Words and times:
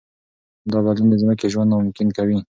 دا 0.71 0.79
بدلون 0.85 1.07
د 1.09 1.15
ځمکې 1.21 1.45
ژوند 1.53 1.69
ناممکن 1.71 2.07
کوي. 2.17 2.37